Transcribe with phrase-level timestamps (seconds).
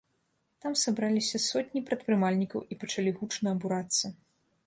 [0.63, 4.05] Там сабраліся сотні прадпрымальнікаў і пачалі гучна абурацца.